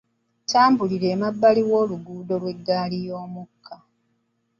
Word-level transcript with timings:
Ttambulira 0.43 1.07
emabbali 1.15 1.61
w'oluguudo 1.69 2.33
lw'eggaali 2.41 2.97
y'omukka. 3.07 3.75